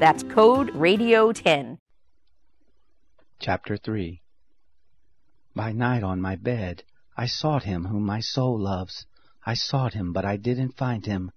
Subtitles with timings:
[0.00, 1.76] That's code RADIO10.
[3.38, 4.22] Chapter 3
[5.54, 6.84] By night on my bed
[7.18, 9.04] I sought him whom my soul loves.
[9.44, 11.32] I sought him, but I didn't find him.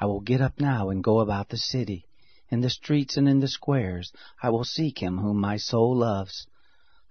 [0.00, 2.06] I will get up now and go about the city.
[2.48, 6.46] In the streets and in the squares I will seek him whom my soul loves.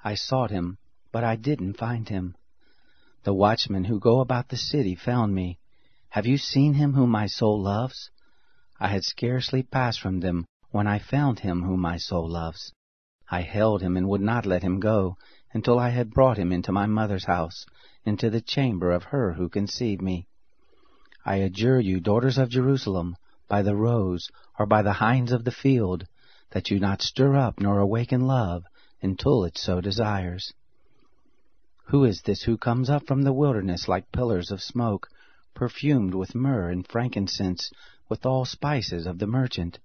[0.04, 0.80] I sought him,
[1.12, 2.36] but I didn't find him.
[3.26, 5.60] The watchmen who go about the city found me.
[6.10, 8.10] Have you seen him whom my soul loves?
[8.80, 12.74] I had scarcely passed from them when I found him whom my soul loves.
[13.32, 15.18] I held him and would not let him go
[15.52, 17.66] until I had brought him into my mother's house,
[18.06, 20.28] into the chamber of her who conceived me.
[21.26, 23.16] I adjure you, daughters of Jerusalem,
[23.48, 26.06] by the roes or by the hinds of the field,
[26.52, 28.64] that you not stir up nor awaken love
[29.02, 30.54] until it so desires.
[31.86, 35.10] Who is this who comes up from the wilderness like pillars of smoke,
[35.56, 37.72] perfumed with myrrh and frankincense,
[38.08, 39.80] with all spices of the merchant?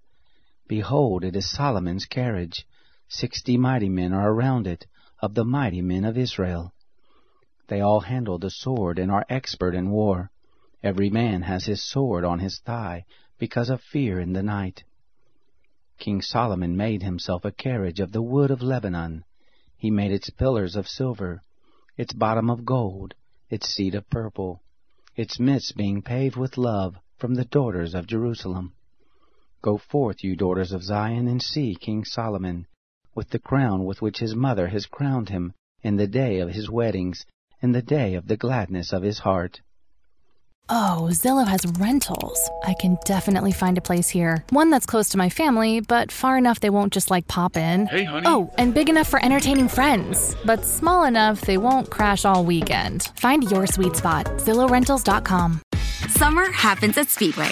[0.67, 2.65] Behold, it is Solomon's carriage.
[3.07, 4.87] Sixty mighty men are around it,
[5.19, 6.73] of the mighty men of Israel.
[7.67, 10.31] They all handle the sword and are expert in war.
[10.83, 13.05] Every man has his sword on his thigh,
[13.37, 14.83] because of fear in the night.
[15.97, 19.23] King Solomon made himself a carriage of the wood of Lebanon.
[19.77, 21.41] He made its pillars of silver,
[21.97, 23.13] its bottom of gold,
[23.49, 24.61] its seat of purple,
[25.15, 28.74] its midst being paved with love from the daughters of Jerusalem.
[29.61, 32.67] Go forth, you daughters of Zion, and see King Solomon,
[33.15, 36.69] with the crown with which his mother has crowned him, in the day of his
[36.69, 37.25] weddings,
[37.61, 39.61] in the day of the gladness of his heart.
[40.67, 42.49] Oh, Zillow has rentals.
[42.63, 44.43] I can definitely find a place here.
[44.49, 47.85] One that's close to my family, but far enough they won't just like pop in.
[47.85, 48.25] Hey, honey.
[48.27, 53.11] Oh, and big enough for entertaining friends, but small enough they won't crash all weekend.
[53.15, 54.25] Find your sweet spot.
[54.37, 55.61] ZillowRentals.com.
[56.09, 57.51] Summer happens at Speedway